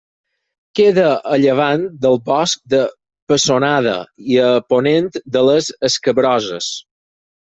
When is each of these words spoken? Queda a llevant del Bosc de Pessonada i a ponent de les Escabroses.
Queda 0.77 1.09
a 1.33 1.35
llevant 1.41 1.83
del 2.05 2.15
Bosc 2.29 2.63
de 2.75 2.79
Pessonada 3.33 3.93
i 4.35 4.39
a 4.45 4.49
ponent 4.75 5.09
de 5.37 5.47
les 5.51 5.71
Escabroses. 5.91 6.71